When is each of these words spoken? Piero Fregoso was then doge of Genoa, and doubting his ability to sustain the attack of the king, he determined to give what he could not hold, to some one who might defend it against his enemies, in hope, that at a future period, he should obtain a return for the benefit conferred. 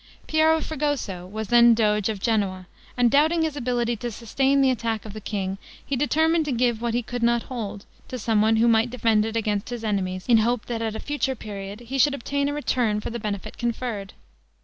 Piero 0.25 0.59
Fregoso 0.61 1.27
was 1.27 1.49
then 1.49 1.75
doge 1.75 2.09
of 2.09 2.19
Genoa, 2.19 2.65
and 2.97 3.11
doubting 3.11 3.43
his 3.43 3.55
ability 3.55 3.95
to 3.97 4.09
sustain 4.09 4.59
the 4.61 4.71
attack 4.71 5.05
of 5.05 5.13
the 5.13 5.21
king, 5.21 5.59
he 5.85 5.95
determined 5.95 6.43
to 6.45 6.51
give 6.51 6.81
what 6.81 6.95
he 6.95 7.03
could 7.03 7.21
not 7.21 7.43
hold, 7.43 7.85
to 8.07 8.17
some 8.17 8.41
one 8.41 8.55
who 8.55 8.67
might 8.67 8.89
defend 8.89 9.25
it 9.25 9.35
against 9.35 9.69
his 9.69 9.83
enemies, 9.83 10.25
in 10.27 10.37
hope, 10.39 10.65
that 10.65 10.81
at 10.81 10.95
a 10.95 10.99
future 10.99 11.35
period, 11.35 11.81
he 11.81 11.99
should 11.99 12.15
obtain 12.15 12.49
a 12.49 12.53
return 12.55 12.99
for 12.99 13.11
the 13.11 13.19
benefit 13.19 13.59
conferred. 13.59 14.13